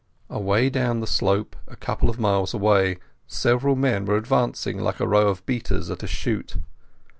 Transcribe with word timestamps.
Away 0.31 0.71
down 0.71 0.99
the 0.99 1.05
slope, 1.05 1.55
a 1.67 1.75
couple 1.75 2.09
of 2.09 2.17
miles 2.19 2.55
away, 2.55 2.97
several 3.27 3.75
men 3.75 4.03
were 4.05 4.17
advancing, 4.17 4.79
like 4.79 4.99
a 4.99 5.07
row 5.07 5.27
of 5.27 5.45
beaters 5.45 5.91
at 5.91 6.01
a 6.01 6.07
shoot. 6.07 6.55